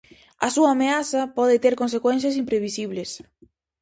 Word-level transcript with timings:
A 0.45 0.47
súa 0.55 0.69
ameaza 0.75 1.21
pode 1.37 1.55
ter 1.63 1.73
consecuencias 1.81 2.37
imprevisibles. 2.43 3.09